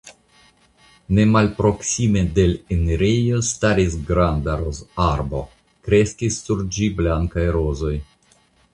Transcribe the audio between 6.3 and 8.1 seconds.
sur ĝi blankaj rozoj.